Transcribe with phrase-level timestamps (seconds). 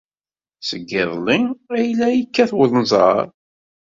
[0.67, 1.39] Seg yiḍelli
[1.77, 3.25] ay la yekkat wenẓar.